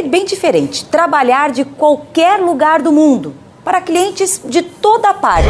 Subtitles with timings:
[0.00, 0.84] é bem diferente.
[0.86, 5.48] Trabalhar de qualquer lugar do mundo para clientes de toda parte.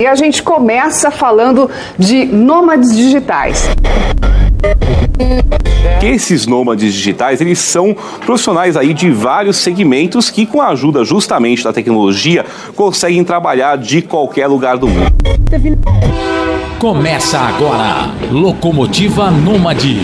[0.00, 3.68] E a gente começa falando de nômades digitais.
[6.02, 11.62] Esses nômades digitais, eles são profissionais aí de vários segmentos que com a ajuda justamente
[11.62, 15.12] da tecnologia conseguem trabalhar de qualquer lugar do mundo.
[16.80, 20.00] Começa agora, Locomotiva Nômade.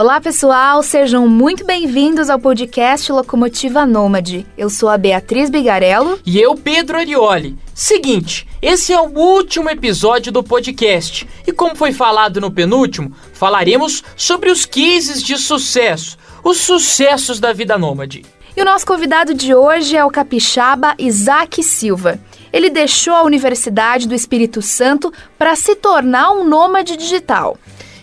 [0.00, 4.46] Olá pessoal, sejam muito bem-vindos ao podcast Locomotiva Nômade.
[4.56, 6.20] Eu sou a Beatriz Bigarello.
[6.24, 7.58] E eu, Pedro Arioli.
[7.74, 14.04] Seguinte, esse é o último episódio do podcast e, como foi falado no penúltimo, falaremos
[14.16, 18.24] sobre os cases de sucesso, os sucessos da vida nômade.
[18.56, 22.20] E o nosso convidado de hoje é o capixaba Isaac Silva.
[22.52, 27.58] Ele deixou a Universidade do Espírito Santo para se tornar um nômade digital.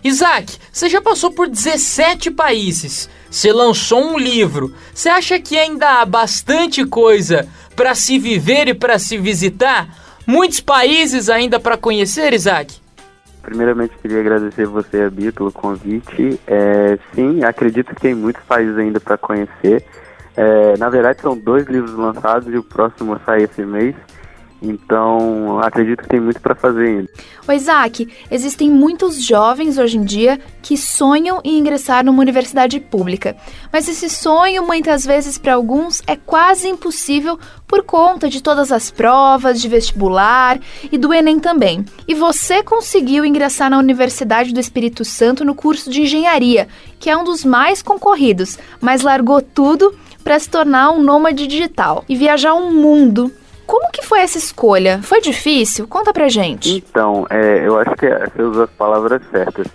[0.05, 3.09] Isaac, você já passou por 17 países.
[3.27, 4.71] Você lançou um livro.
[4.93, 9.87] Você acha que ainda há bastante coisa para se viver e para se visitar?
[10.27, 12.79] Muitos países ainda para conhecer, Isaac?
[13.41, 16.39] Primeiramente, queria agradecer você, a Bia, pelo convite.
[16.45, 19.83] É, sim, acredito que tem muitos países ainda para conhecer.
[20.37, 23.95] É, na verdade, são dois livros lançados e o próximo sai esse mês.
[24.61, 27.09] Então, acredito que tem muito para fazer ainda.
[27.47, 33.35] O Isaac, existem muitos jovens hoje em dia que sonham em ingressar numa universidade pública.
[33.71, 38.89] Mas esse sonho, muitas vezes, para alguns, é quase impossível por conta de todas as
[38.89, 40.59] provas de vestibular
[40.91, 41.85] e do Enem também.
[42.07, 46.67] E você conseguiu ingressar na Universidade do Espírito Santo no curso de engenharia,
[46.99, 52.03] que é um dos mais concorridos, mas largou tudo para se tornar um nômade digital
[52.09, 53.31] e viajar um mundo
[53.65, 55.01] como que foi essa escolha?
[55.01, 55.87] Foi difícil?
[55.87, 56.77] Conta pra gente.
[56.77, 59.67] Então, é, eu acho que você usou as palavras certas.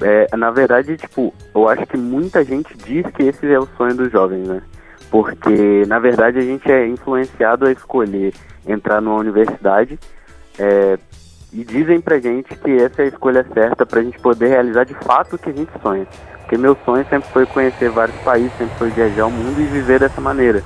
[0.00, 3.94] É, na verdade, tipo, eu acho que muita gente diz que esse é o sonho
[3.94, 4.62] dos jovens, né?
[5.10, 8.34] Porque, na verdade, a gente é influenciado a escolher
[8.66, 9.98] entrar numa universidade
[10.58, 10.98] é,
[11.52, 14.94] e dizem pra gente que essa é a escolha certa pra gente poder realizar de
[14.94, 16.06] fato o que a gente sonha.
[16.40, 20.00] Porque meu sonho sempre foi conhecer vários países, sempre foi viajar o mundo e viver
[20.00, 20.62] dessa maneira.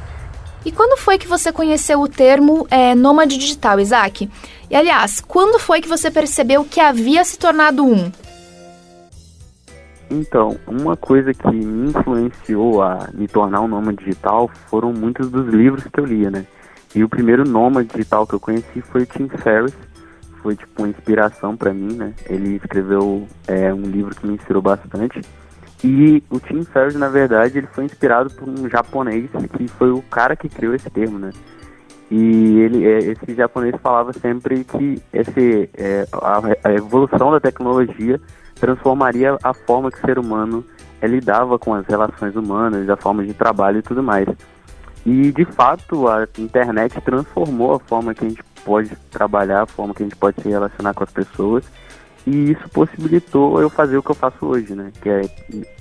[0.65, 4.29] E quando foi que você conheceu o termo é, nômade digital, Isaac?
[4.69, 8.13] E aliás, quando foi que você percebeu que havia se tornado um?
[10.11, 15.47] Então, uma coisa que me influenciou a me tornar um nômade digital foram muitos dos
[15.47, 16.45] livros que eu lia, né?
[16.95, 19.75] E o primeiro nômade digital que eu conheci foi o Tim Ferriss,
[20.43, 22.13] foi tipo uma inspiração para mim, né?
[22.29, 25.21] Ele escreveu é, um livro que me inspirou bastante.
[25.83, 30.03] E o Tim Ferriss, na verdade, ele foi inspirado por um japonês que foi o
[30.03, 31.31] cara que criou esse termo, né?
[32.11, 38.21] E ele, é, esse japonês falava sempre que esse, é, a, a, evolução da tecnologia
[38.57, 40.65] transformaria a forma que o ser humano
[41.01, 44.29] é, lidava com as relações humanas, a forma de trabalho e tudo mais.
[45.07, 49.95] E de fato a internet transformou a forma que a gente pode trabalhar, a forma
[49.95, 51.65] que a gente pode se relacionar com as pessoas
[52.27, 54.93] e isso possibilitou eu fazer o que eu faço hoje, né?
[55.01, 55.23] Que é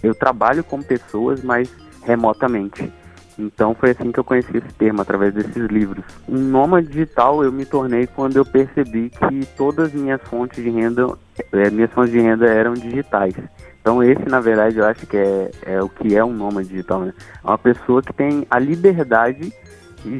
[0.01, 1.69] eu trabalho com pessoas, mas
[2.03, 2.91] remotamente.
[3.37, 6.03] Então foi assim que eu conheci esse termo, através desses livros.
[6.27, 10.69] Um nômade digital eu me tornei quando eu percebi que todas as minhas fontes de
[10.69, 11.07] renda,
[11.53, 13.33] é, minhas fontes de renda eram digitais.
[13.81, 17.01] Então esse, na verdade, eu acho que é, é o que é um nômade digital,
[17.01, 17.13] né?
[17.43, 19.53] É uma pessoa que tem a liberdade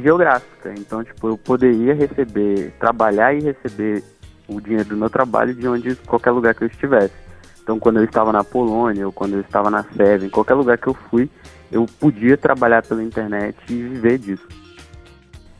[0.02, 0.72] geográfica.
[0.76, 4.02] Então, tipo, eu poderia receber, trabalhar e receber
[4.50, 7.14] o dinheiro do meu trabalho de onde qualquer lugar que eu estivesse.
[7.62, 10.76] Então, quando eu estava na Polônia ou quando eu estava na Sérvia, em qualquer lugar
[10.76, 11.30] que eu fui,
[11.70, 14.46] eu podia trabalhar pela internet e viver disso.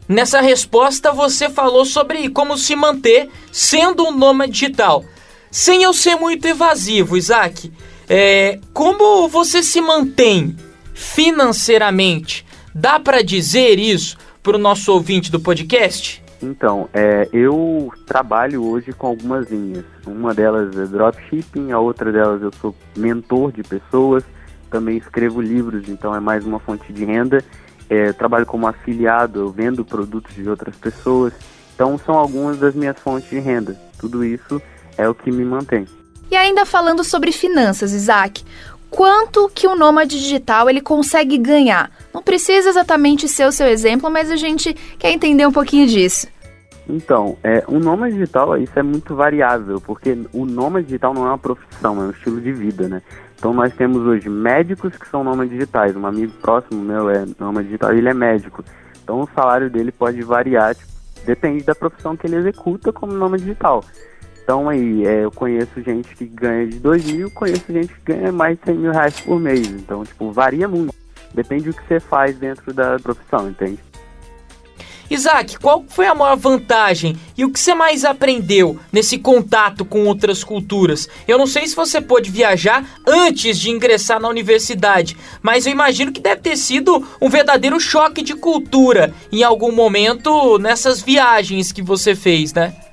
[0.08, 5.04] Nessa resposta, você falou sobre como se manter sendo um nômade digital.
[5.52, 7.72] Sem eu ser muito evasivo, Isaac,
[8.08, 10.56] é, como você se mantém
[10.94, 12.44] financeiramente?
[12.74, 16.20] Dá para dizer isso para o nosso ouvinte do podcast?
[16.42, 19.84] Então, é, eu trabalho hoje com algumas linhas.
[20.06, 24.25] Uma delas é dropshipping, a outra delas eu sou mentor de pessoas,
[24.70, 27.44] também escrevo livros, então é mais uma fonte de renda.
[27.88, 31.34] É, trabalho como afiliado, eu vendo produtos de outras pessoas.
[31.75, 33.76] Então são algumas das minhas fontes de renda.
[33.98, 34.62] Tudo isso
[34.96, 35.86] é o que me mantém.
[36.31, 38.44] E ainda falando sobre finanças, Isaac,
[38.90, 41.90] quanto que o nômade digital ele consegue ganhar.
[42.12, 46.26] Não precisa exatamente ser o seu exemplo, mas a gente quer entender um pouquinho disso.
[46.88, 51.28] Então, é, o nômade digital, isso é muito variável, porque o nômade digital não é
[51.28, 53.00] uma profissão, é um estilo de vida, né?
[53.40, 55.96] Então nós temos hoje médicos que são nômades digitais.
[55.96, 58.62] Um amigo próximo meu é nômade digital, ele é médico.
[59.02, 60.90] Então o salário dele pode variar, tipo,
[61.25, 63.82] depende da profissão que ele executa como nômade digital.
[64.50, 68.32] Então aí, é, eu conheço gente que ganha de 2 mil, conheço gente que ganha
[68.32, 69.69] mais de 100 mil reais por mês.
[69.69, 70.93] Então, tipo, varia muito.
[71.32, 73.79] Depende do que você faz dentro da profissão, entende?
[75.08, 80.05] Isaac, qual foi a maior vantagem e o que você mais aprendeu nesse contato com
[80.06, 81.08] outras culturas?
[81.29, 86.11] Eu não sei se você pôde viajar antes de ingressar na universidade, mas eu imagino
[86.11, 91.82] que deve ter sido um verdadeiro choque de cultura em algum momento nessas viagens que
[91.82, 92.89] você fez, né?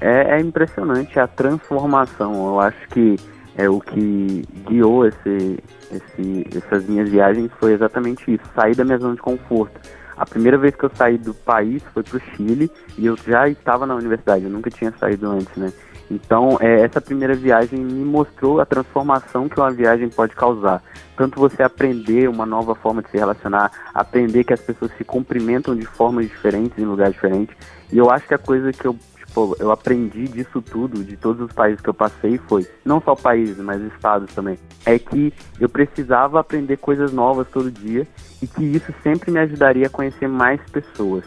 [0.00, 2.34] É, é impressionante a transformação.
[2.46, 3.16] Eu acho que
[3.56, 5.58] é o que guiou esse,
[5.90, 9.80] esse, essas minhas viagens foi exatamente isso, sair da minha zona de conforto
[10.16, 13.48] a primeira vez que eu saí do país foi para o Chile e eu já
[13.48, 15.72] estava na universidade, eu nunca tinha saído antes, né?
[16.10, 20.80] Então, é, essa primeira viagem me mostrou a transformação que uma viagem pode causar.
[21.16, 25.74] Tanto você aprender uma nova forma de se relacionar, aprender que as pessoas se cumprimentam
[25.74, 27.56] de formas diferentes, em lugares diferentes.
[27.92, 28.96] E eu acho que a coisa que eu
[29.36, 33.14] Pô, eu aprendi disso tudo, de todos os países que eu passei, foi, não só
[33.14, 35.30] países, mas estados também, é que
[35.60, 38.08] eu precisava aprender coisas novas todo dia
[38.40, 41.22] e que isso sempre me ajudaria a conhecer mais pessoas.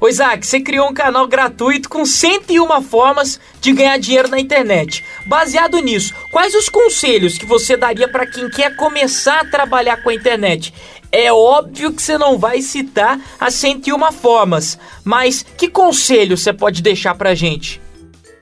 [0.00, 5.04] Ô Isaac, você criou um canal gratuito com 101 formas de ganhar dinheiro na internet.
[5.26, 10.08] Baseado nisso, quais os conselhos que você daria para quem quer começar a trabalhar com
[10.08, 10.72] a internet?
[11.12, 16.80] É óbvio que você não vai citar as 101 formas, mas que conselho você pode
[16.80, 17.78] deixar pra gente?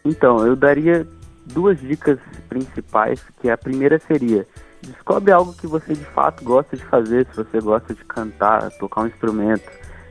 [0.04, 1.04] Então, eu daria
[1.44, 4.46] duas dicas principais, que a primeira seria
[4.80, 9.02] descobre algo que você de fato gosta de fazer, se você gosta de cantar, tocar
[9.02, 9.68] um instrumento,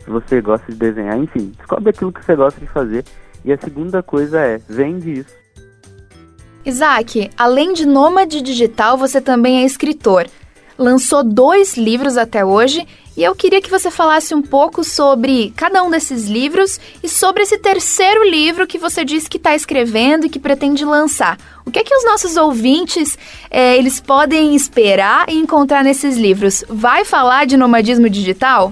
[0.08, 3.04] se você gosta de desenhar, enfim, descobre aquilo que você gosta de fazer.
[3.44, 5.36] E a segunda coisa é, vende isso.
[6.66, 10.28] Isaac, além de nômade digital, você também é escritor
[10.78, 15.84] lançou dois livros até hoje e eu queria que você falasse um pouco sobre cada
[15.84, 20.30] um desses livros e sobre esse terceiro livro que você disse que está escrevendo e
[20.30, 21.38] que pretende lançar.
[21.66, 23.18] O que é que os nossos ouvintes
[23.50, 26.64] é, eles podem esperar e encontrar nesses livros?
[26.70, 28.72] Vai falar de nomadismo digital?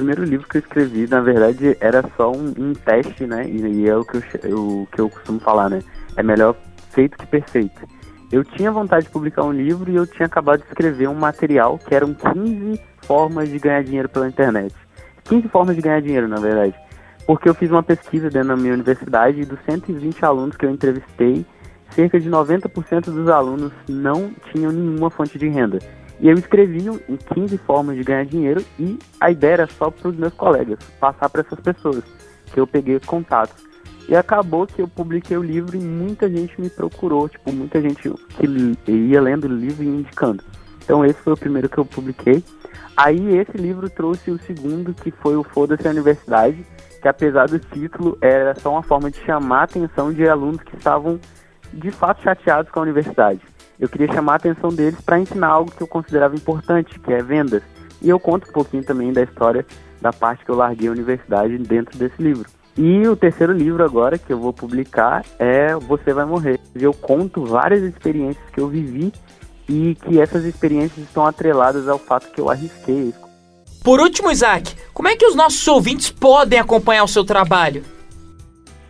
[0.00, 3.46] O primeiro livro que eu escrevi, na verdade, era só um, um teste, né?
[3.46, 5.80] E, e, é o que eu, eu, que eu costumo falar, né?
[6.16, 6.56] É melhor
[6.90, 7.86] feito que perfeito
[8.32, 11.78] eu tinha vontade de publicar um livro e eu tinha acabado de escrever um material
[11.78, 14.74] que eram 15 formas de ganhar dinheiro pela internet.
[15.24, 16.74] 15 formas de ganhar dinheiro, na verdade.
[17.26, 20.70] Porque eu fiz uma pesquisa dentro da minha universidade e dos 120 alunos que eu
[20.70, 21.44] entrevistei,
[21.90, 25.80] cerca de 90% dos alunos não tinham nenhuma fonte de renda.
[26.20, 30.08] E eu escrevi em 15 formas de ganhar dinheiro e a ideia era só para
[30.08, 32.04] os meus colegas, passar para essas pessoas
[32.52, 33.54] que eu peguei contato.
[34.06, 38.12] E acabou que eu publiquei o livro e muita gente me procurou, tipo, muita gente
[38.36, 40.42] que ia lendo o livro e indicando.
[40.82, 42.44] Então esse foi o primeiro que eu publiquei.
[42.96, 46.66] Aí esse livro trouxe o segundo, que foi o Foda-se a Universidade,
[47.00, 50.76] que apesar do título, era só uma forma de chamar a atenção de alunos que
[50.76, 51.18] estavam
[51.72, 53.40] de fato chateados com a universidade.
[53.80, 57.22] Eu queria chamar a atenção deles para ensinar algo que eu considerava importante, que é
[57.22, 57.62] vendas.
[58.02, 59.64] E eu conto um pouquinho também da história
[60.00, 62.48] da parte que eu larguei a universidade dentro desse livro.
[62.76, 66.60] E o terceiro livro agora que eu vou publicar é Você Vai Morrer.
[66.74, 69.12] Eu conto várias experiências que eu vivi
[69.68, 73.14] e que essas experiências estão atreladas ao fato que eu arrisquei.
[73.82, 77.82] Por último, Isaac, como é que os nossos ouvintes podem acompanhar o seu trabalho?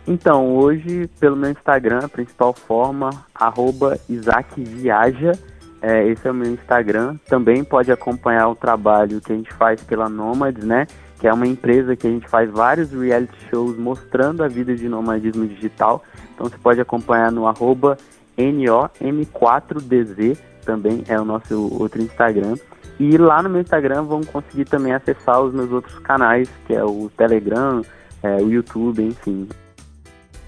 [0.07, 5.33] Então, hoje, pelo meu Instagram, a principal forma, arroba Isaac Viaja,
[5.81, 7.17] é, esse é o meu Instagram.
[7.27, 10.87] Também pode acompanhar o trabalho que a gente faz pela Nomads, né?
[11.21, 14.89] que é uma empresa que a gente faz vários reality shows mostrando a vida de
[14.89, 16.03] nomadismo digital.
[16.33, 17.95] Então você pode acompanhar no arroba
[18.35, 22.55] NOM4DZ, também é o nosso outro Instagram.
[22.99, 26.83] E lá no meu Instagram vão conseguir também acessar os meus outros canais, que é
[26.83, 27.83] o Telegram,
[28.23, 29.47] é, o YouTube, enfim.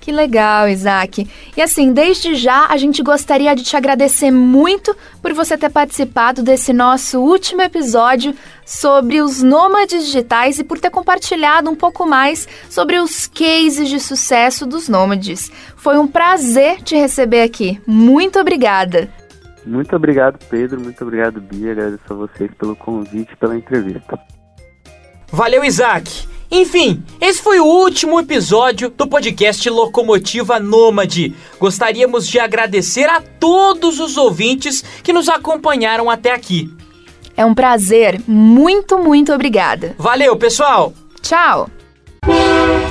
[0.04, 1.26] Que legal, Isaac.
[1.56, 6.44] E assim, desde já a gente gostaria de te agradecer muito por você ter participado
[6.44, 12.46] desse nosso último episódio sobre os nômades digitais e por ter compartilhado um pouco mais
[12.70, 15.50] sobre os cases de sucesso dos nômades.
[15.78, 17.82] Foi um prazer te receber aqui.
[17.88, 19.10] Muito obrigada.
[19.66, 20.82] Muito obrigado, Pedro.
[20.82, 21.72] Muito obrigado, Bia.
[21.72, 24.20] Agradeço a vocês pelo convite, pela entrevista.
[25.32, 26.33] Valeu, Isaac.
[26.56, 31.34] Enfim, esse foi o último episódio do podcast Locomotiva Nômade.
[31.60, 36.72] Gostaríamos de agradecer a todos os ouvintes que nos acompanharam até aqui.
[37.36, 38.22] É um prazer.
[38.28, 39.96] Muito, muito obrigada.
[39.98, 40.94] Valeu, pessoal.
[41.24, 41.68] Tchau.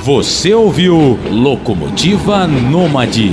[0.01, 3.31] Você ouviu Locomotiva Nômade.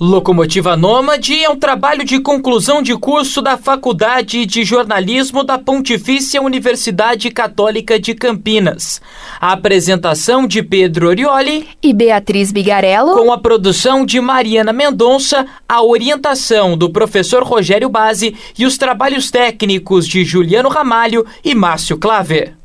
[0.00, 6.40] Locomotiva Nômade é um trabalho de conclusão de curso da Faculdade de Jornalismo da Pontifícia
[6.40, 8.98] Universidade Católica de Campinas.
[9.38, 15.82] A apresentação de Pedro Orioli e Beatriz Bigarello, com a produção de Mariana Mendonça, a
[15.82, 22.59] orientação do professor Rogério Base e os trabalhos técnicos de Juliano Ramalho e Márcio Claver.